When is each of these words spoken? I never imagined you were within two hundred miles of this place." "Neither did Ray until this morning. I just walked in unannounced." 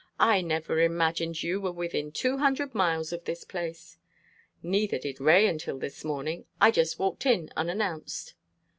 I 0.19 0.41
never 0.41 0.79
imagined 0.79 1.43
you 1.43 1.61
were 1.61 1.71
within 1.71 2.11
two 2.11 2.37
hundred 2.37 2.73
miles 2.73 3.13
of 3.13 3.25
this 3.25 3.43
place." 3.43 3.97
"Neither 4.63 4.97
did 4.97 5.21
Ray 5.21 5.45
until 5.45 5.77
this 5.77 6.03
morning. 6.03 6.45
I 6.59 6.71
just 6.71 6.97
walked 6.97 7.23
in 7.27 7.51
unannounced." 7.55 8.33